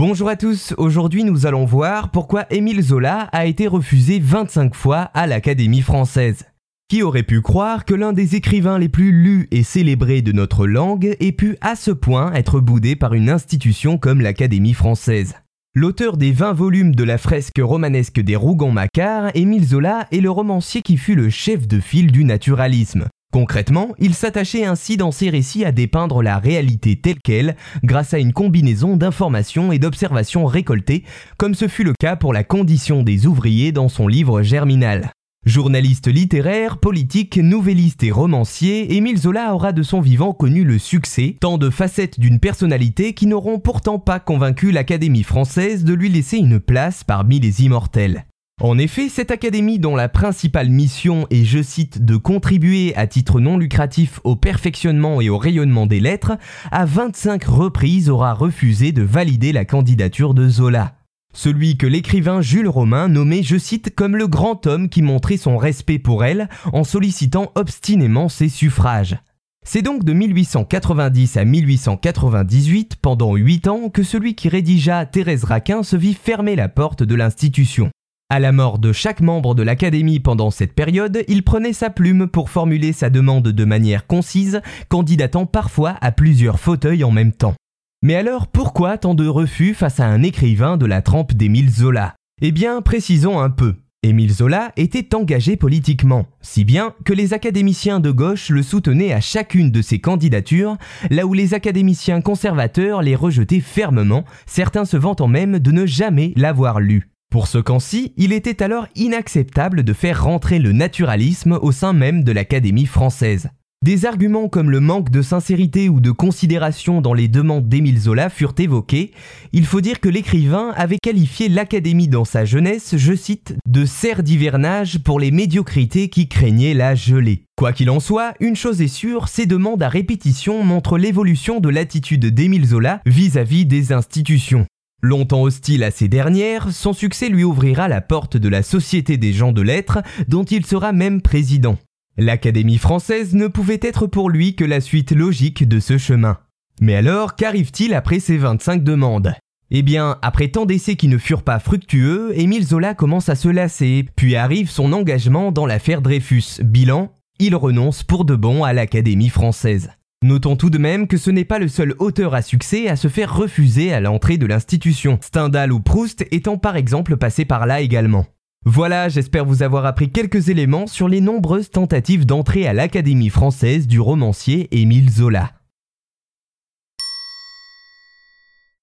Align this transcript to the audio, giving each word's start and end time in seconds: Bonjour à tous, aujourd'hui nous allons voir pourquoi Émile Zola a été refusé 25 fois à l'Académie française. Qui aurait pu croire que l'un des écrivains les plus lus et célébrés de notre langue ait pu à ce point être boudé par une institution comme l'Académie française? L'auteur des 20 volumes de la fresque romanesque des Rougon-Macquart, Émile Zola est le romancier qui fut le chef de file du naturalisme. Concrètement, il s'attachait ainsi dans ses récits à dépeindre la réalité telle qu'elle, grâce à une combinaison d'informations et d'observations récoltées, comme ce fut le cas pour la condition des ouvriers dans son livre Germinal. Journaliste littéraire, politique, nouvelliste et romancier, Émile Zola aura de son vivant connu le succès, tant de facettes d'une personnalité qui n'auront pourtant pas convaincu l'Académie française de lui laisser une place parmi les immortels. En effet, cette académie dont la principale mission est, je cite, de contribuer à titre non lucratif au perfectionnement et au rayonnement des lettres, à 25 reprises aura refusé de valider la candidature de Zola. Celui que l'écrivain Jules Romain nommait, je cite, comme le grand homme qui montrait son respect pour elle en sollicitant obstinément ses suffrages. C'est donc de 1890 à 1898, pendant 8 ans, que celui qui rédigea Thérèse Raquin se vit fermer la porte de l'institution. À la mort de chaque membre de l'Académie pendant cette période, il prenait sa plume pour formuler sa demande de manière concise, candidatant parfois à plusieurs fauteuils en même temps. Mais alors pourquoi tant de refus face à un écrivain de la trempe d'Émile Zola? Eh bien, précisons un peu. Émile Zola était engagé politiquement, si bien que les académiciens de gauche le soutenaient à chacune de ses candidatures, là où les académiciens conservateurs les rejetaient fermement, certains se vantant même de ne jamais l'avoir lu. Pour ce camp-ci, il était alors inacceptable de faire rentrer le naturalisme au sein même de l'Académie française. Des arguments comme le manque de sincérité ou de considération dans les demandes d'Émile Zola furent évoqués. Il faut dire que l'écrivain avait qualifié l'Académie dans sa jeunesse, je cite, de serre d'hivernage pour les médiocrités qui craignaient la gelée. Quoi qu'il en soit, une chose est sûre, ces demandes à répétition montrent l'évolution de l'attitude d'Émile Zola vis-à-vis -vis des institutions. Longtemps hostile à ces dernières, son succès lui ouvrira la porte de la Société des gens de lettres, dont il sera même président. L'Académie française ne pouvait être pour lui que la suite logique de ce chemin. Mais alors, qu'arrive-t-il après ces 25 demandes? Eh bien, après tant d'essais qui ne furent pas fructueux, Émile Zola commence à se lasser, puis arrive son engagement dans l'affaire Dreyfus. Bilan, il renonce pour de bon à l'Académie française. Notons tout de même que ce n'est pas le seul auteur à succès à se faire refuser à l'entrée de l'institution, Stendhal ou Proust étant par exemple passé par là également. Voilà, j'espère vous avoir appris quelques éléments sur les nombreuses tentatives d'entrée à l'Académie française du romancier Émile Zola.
Bonjour 0.00 0.30
à 0.30 0.36
tous, 0.36 0.72
aujourd'hui 0.78 1.24
nous 1.24 1.44
allons 1.44 1.66
voir 1.66 2.10
pourquoi 2.10 2.46
Émile 2.48 2.80
Zola 2.80 3.28
a 3.32 3.44
été 3.44 3.66
refusé 3.66 4.18
25 4.18 4.74
fois 4.74 5.10
à 5.12 5.26
l'Académie 5.26 5.82
française. 5.82 6.46
Qui 6.88 7.02
aurait 7.02 7.22
pu 7.22 7.42
croire 7.42 7.84
que 7.84 7.92
l'un 7.92 8.14
des 8.14 8.34
écrivains 8.34 8.78
les 8.78 8.88
plus 8.88 9.12
lus 9.12 9.46
et 9.50 9.62
célébrés 9.62 10.22
de 10.22 10.32
notre 10.32 10.66
langue 10.66 11.14
ait 11.20 11.32
pu 11.32 11.58
à 11.60 11.76
ce 11.76 11.90
point 11.90 12.32
être 12.32 12.60
boudé 12.60 12.96
par 12.96 13.12
une 13.12 13.28
institution 13.28 13.98
comme 13.98 14.22
l'Académie 14.22 14.72
française? 14.72 15.34
L'auteur 15.74 16.16
des 16.16 16.32
20 16.32 16.54
volumes 16.54 16.94
de 16.94 17.04
la 17.04 17.18
fresque 17.18 17.60
romanesque 17.60 18.20
des 18.20 18.36
Rougon-Macquart, 18.36 19.32
Émile 19.34 19.66
Zola 19.66 20.06
est 20.12 20.22
le 20.22 20.30
romancier 20.30 20.80
qui 20.80 20.96
fut 20.96 21.14
le 21.14 21.28
chef 21.28 21.68
de 21.68 21.78
file 21.78 22.10
du 22.10 22.24
naturalisme. 22.24 23.06
Concrètement, 23.32 23.90
il 23.98 24.14
s'attachait 24.14 24.64
ainsi 24.64 24.96
dans 24.96 25.12
ses 25.12 25.30
récits 25.30 25.64
à 25.64 25.70
dépeindre 25.70 26.22
la 26.22 26.38
réalité 26.38 26.96
telle 26.96 27.20
qu'elle, 27.22 27.56
grâce 27.84 28.12
à 28.12 28.18
une 28.18 28.32
combinaison 28.32 28.96
d'informations 28.96 29.70
et 29.70 29.78
d'observations 29.78 30.46
récoltées, 30.46 31.04
comme 31.38 31.54
ce 31.54 31.68
fut 31.68 31.84
le 31.84 31.94
cas 31.98 32.16
pour 32.16 32.32
la 32.32 32.42
condition 32.42 33.04
des 33.04 33.26
ouvriers 33.26 33.70
dans 33.70 33.88
son 33.88 34.08
livre 34.08 34.42
Germinal. 34.42 35.12
Journaliste 35.46 36.08
littéraire, 36.08 36.76
politique, 36.76 37.38
nouvelliste 37.38 38.02
et 38.02 38.10
romancier, 38.10 38.94
Émile 38.94 39.16
Zola 39.16 39.54
aura 39.54 39.72
de 39.72 39.82
son 39.82 40.02
vivant 40.02 40.34
connu 40.34 40.64
le 40.64 40.78
succès, 40.78 41.36
tant 41.40 41.56
de 41.56 41.70
facettes 41.70 42.20
d'une 42.20 42.40
personnalité 42.40 43.14
qui 43.14 43.26
n'auront 43.26 43.58
pourtant 43.58 43.98
pas 43.98 44.20
convaincu 44.20 44.70
l'Académie 44.70 45.22
française 45.22 45.84
de 45.84 45.94
lui 45.94 46.10
laisser 46.10 46.36
une 46.36 46.60
place 46.60 47.04
parmi 47.04 47.40
les 47.40 47.64
immortels. 47.64 48.26
En 48.62 48.76
effet, 48.76 49.08
cette 49.08 49.30
académie 49.30 49.78
dont 49.78 49.96
la 49.96 50.10
principale 50.10 50.68
mission 50.68 51.26
est, 51.30 51.44
je 51.44 51.62
cite, 51.62 52.04
de 52.04 52.18
contribuer 52.18 52.94
à 52.94 53.06
titre 53.06 53.40
non 53.40 53.56
lucratif 53.56 54.20
au 54.22 54.36
perfectionnement 54.36 55.22
et 55.22 55.30
au 55.30 55.38
rayonnement 55.38 55.86
des 55.86 55.98
lettres, 55.98 56.36
à 56.70 56.84
25 56.84 57.42
reprises 57.44 58.10
aura 58.10 58.34
refusé 58.34 58.92
de 58.92 59.02
valider 59.02 59.52
la 59.52 59.64
candidature 59.64 60.34
de 60.34 60.46
Zola. 60.46 60.96
Celui 61.32 61.78
que 61.78 61.86
l'écrivain 61.86 62.42
Jules 62.42 62.68
Romain 62.68 63.08
nommait, 63.08 63.42
je 63.42 63.56
cite, 63.56 63.94
comme 63.94 64.14
le 64.14 64.26
grand 64.26 64.66
homme 64.66 64.90
qui 64.90 65.00
montrait 65.00 65.38
son 65.38 65.56
respect 65.56 65.98
pour 65.98 66.22
elle 66.22 66.50
en 66.74 66.84
sollicitant 66.84 67.52
obstinément 67.54 68.28
ses 68.28 68.50
suffrages. 68.50 69.16
C'est 69.64 69.82
donc 69.82 70.04
de 70.04 70.12
1890 70.12 71.38
à 71.38 71.46
1898, 71.46 72.96
pendant 73.00 73.34
8 73.36 73.68
ans, 73.68 73.88
que 73.88 74.02
celui 74.02 74.34
qui 74.34 74.50
rédigea 74.50 75.06
Thérèse 75.06 75.44
Raquin 75.44 75.82
se 75.82 75.96
vit 75.96 76.14
fermer 76.14 76.56
la 76.56 76.68
porte 76.68 77.02
de 77.02 77.14
l'institution. 77.14 77.90
À 78.32 78.38
la 78.38 78.52
mort 78.52 78.78
de 78.78 78.92
chaque 78.92 79.22
membre 79.22 79.56
de 79.56 79.64
l'Académie 79.64 80.20
pendant 80.20 80.52
cette 80.52 80.72
période, 80.72 81.24
il 81.26 81.42
prenait 81.42 81.72
sa 81.72 81.90
plume 81.90 82.28
pour 82.28 82.48
formuler 82.48 82.92
sa 82.92 83.10
demande 83.10 83.48
de 83.48 83.64
manière 83.64 84.06
concise, 84.06 84.60
candidatant 84.88 85.46
parfois 85.46 85.96
à 86.00 86.12
plusieurs 86.12 86.60
fauteuils 86.60 87.02
en 87.02 87.10
même 87.10 87.32
temps. 87.32 87.56
Mais 88.02 88.14
alors 88.14 88.46
pourquoi 88.46 88.98
tant 88.98 89.14
de 89.14 89.26
refus 89.26 89.74
face 89.74 89.98
à 89.98 90.06
un 90.06 90.22
écrivain 90.22 90.76
de 90.76 90.86
la 90.86 91.02
trempe 91.02 91.34
d'Émile 91.34 91.70
Zola? 91.70 92.14
Eh 92.40 92.52
bien, 92.52 92.82
précisons 92.82 93.40
un 93.40 93.50
peu. 93.50 93.74
Émile 94.04 94.32
Zola 94.32 94.70
était 94.76 95.16
engagé 95.16 95.56
politiquement, 95.56 96.26
si 96.40 96.64
bien 96.64 96.94
que 97.04 97.12
les 97.12 97.34
académiciens 97.34 97.98
de 97.98 98.12
gauche 98.12 98.48
le 98.50 98.62
soutenaient 98.62 99.12
à 99.12 99.20
chacune 99.20 99.72
de 99.72 99.82
ses 99.82 99.98
candidatures, 99.98 100.76
là 101.10 101.26
où 101.26 101.34
les 101.34 101.52
académiciens 101.52 102.20
conservateurs 102.20 103.02
les 103.02 103.16
rejetaient 103.16 103.58
fermement, 103.58 104.24
certains 104.46 104.84
se 104.84 104.96
vantant 104.96 105.28
même 105.28 105.58
de 105.58 105.72
ne 105.72 105.84
jamais 105.84 106.32
l'avoir 106.36 106.78
lu. 106.78 107.10
Pour 107.30 107.46
ce 107.46 107.58
camp-ci, 107.58 108.12
il 108.16 108.32
était 108.32 108.60
alors 108.60 108.88
inacceptable 108.96 109.84
de 109.84 109.92
faire 109.92 110.24
rentrer 110.24 110.58
le 110.58 110.72
naturalisme 110.72 111.60
au 111.62 111.70
sein 111.70 111.92
même 111.92 112.24
de 112.24 112.32
l'Académie 112.32 112.86
française. 112.86 113.50
Des 113.82 114.04
arguments 114.04 114.48
comme 114.48 114.70
le 114.70 114.80
manque 114.80 115.10
de 115.10 115.22
sincérité 115.22 115.88
ou 115.88 116.00
de 116.00 116.10
considération 116.10 117.00
dans 117.00 117.14
les 117.14 117.28
demandes 117.28 117.68
d'Émile 117.68 118.00
Zola 118.00 118.30
furent 118.30 118.56
évoqués. 118.58 119.12
Il 119.52 119.64
faut 119.64 119.80
dire 119.80 120.00
que 120.00 120.08
l'écrivain 120.08 120.74
avait 120.76 120.98
qualifié 120.98 121.48
l'Académie 121.48 122.08
dans 122.08 122.26
sa 122.26 122.44
jeunesse, 122.44 122.96
je 122.96 123.14
cite, 123.14 123.54
de 123.66 123.86
serre 123.86 124.24
d'hivernage 124.24 124.98
pour 124.98 125.20
les 125.20 125.30
médiocrités 125.30 126.08
qui 126.08 126.28
craignaient 126.28 126.74
la 126.74 126.96
gelée. 126.96 127.44
Quoi 127.56 127.72
qu'il 127.72 127.90
en 127.90 128.00
soit, 128.00 128.34
une 128.40 128.56
chose 128.56 128.82
est 128.82 128.88
sûre, 128.88 129.28
ces 129.28 129.46
demandes 129.46 129.82
à 129.82 129.88
répétition 129.88 130.64
montrent 130.64 130.98
l'évolution 130.98 131.60
de 131.60 131.68
l'attitude 131.68 132.26
d'Émile 132.26 132.66
Zola 132.66 133.00
vis-à-vis 133.06 133.64
-vis 133.64 133.68
des 133.68 133.92
institutions. 133.92 134.66
Longtemps 135.02 135.42
hostile 135.42 135.82
à 135.82 135.90
ces 135.90 136.08
dernières, 136.08 136.72
son 136.72 136.92
succès 136.92 137.28
lui 137.28 137.44
ouvrira 137.44 137.88
la 137.88 138.00
porte 138.00 138.36
de 138.36 138.48
la 138.48 138.62
Société 138.62 139.16
des 139.16 139.32
gens 139.32 139.52
de 139.52 139.62
lettres, 139.62 140.02
dont 140.28 140.44
il 140.44 140.66
sera 140.66 140.92
même 140.92 141.22
président. 141.22 141.78
L'Académie 142.18 142.78
française 142.78 143.34
ne 143.34 143.46
pouvait 143.46 143.80
être 143.82 144.06
pour 144.06 144.28
lui 144.28 144.54
que 144.54 144.64
la 144.64 144.82
suite 144.82 145.12
logique 145.12 145.66
de 145.66 145.80
ce 145.80 145.96
chemin. 145.96 146.38
Mais 146.80 146.94
alors, 146.96 147.34
qu'arrive-t-il 147.34 147.94
après 147.94 148.20
ces 148.20 148.36
25 148.36 148.84
demandes? 148.84 149.34
Eh 149.70 149.82
bien, 149.82 150.18
après 150.20 150.48
tant 150.48 150.66
d'essais 150.66 150.96
qui 150.96 151.08
ne 151.08 151.16
furent 151.16 151.44
pas 151.44 151.60
fructueux, 151.60 152.32
Émile 152.34 152.66
Zola 152.66 152.94
commence 152.94 153.28
à 153.28 153.36
se 153.36 153.48
lasser, 153.48 154.04
puis 154.16 154.36
arrive 154.36 154.68
son 154.68 154.92
engagement 154.92 155.52
dans 155.52 155.64
l'affaire 155.64 156.02
Dreyfus. 156.02 156.62
Bilan, 156.62 157.12
il 157.38 157.54
renonce 157.54 158.02
pour 158.02 158.24
de 158.24 158.34
bon 158.34 158.64
à 158.64 158.72
l'Académie 158.72 159.28
française. 159.28 159.90
Notons 160.22 160.54
tout 160.54 160.68
de 160.68 160.76
même 160.76 161.06
que 161.06 161.16
ce 161.16 161.30
n'est 161.30 161.46
pas 161.46 161.58
le 161.58 161.68
seul 161.68 161.94
auteur 161.98 162.34
à 162.34 162.42
succès 162.42 162.88
à 162.88 162.96
se 162.96 163.08
faire 163.08 163.34
refuser 163.34 163.90
à 163.94 164.00
l'entrée 164.00 164.36
de 164.36 164.44
l'institution, 164.44 165.18
Stendhal 165.22 165.72
ou 165.72 165.80
Proust 165.80 166.26
étant 166.30 166.58
par 166.58 166.76
exemple 166.76 167.16
passé 167.16 167.46
par 167.46 167.64
là 167.64 167.80
également. 167.80 168.26
Voilà, 168.66 169.08
j'espère 169.08 169.46
vous 169.46 169.62
avoir 169.62 169.86
appris 169.86 170.10
quelques 170.10 170.50
éléments 170.50 170.86
sur 170.86 171.08
les 171.08 171.22
nombreuses 171.22 171.70
tentatives 171.70 172.26
d'entrée 172.26 172.66
à 172.66 172.74
l'Académie 172.74 173.30
française 173.30 173.86
du 173.86 173.98
romancier 173.98 174.68
Émile 174.78 175.10
Zola. 175.10 175.52